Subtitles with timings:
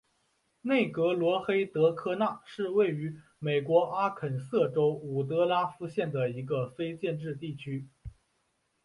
[0.63, 7.87] 内格罗黑德科纳是位于美国阿肯色州伍德拉夫县的一个非建制地区。